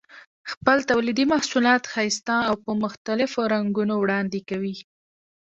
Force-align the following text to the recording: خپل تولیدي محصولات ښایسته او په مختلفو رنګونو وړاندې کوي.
خپل 0.51 0.77
تولیدي 0.91 1.25
محصولات 1.33 1.83
ښایسته 1.93 2.35
او 2.47 2.55
په 2.63 2.71
مختلفو 2.83 3.39
رنګونو 3.53 3.93
وړاندې 3.99 4.39
کوي. 4.49 4.75